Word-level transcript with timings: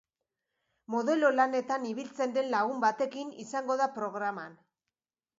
Modelo 0.93 1.27
lanetan 1.33 1.83
ibiltzen 1.89 2.33
den 2.37 2.49
lagun 2.53 2.79
batekin 2.85 3.29
izango 3.43 3.77
da 3.83 3.87
programan. 3.99 4.57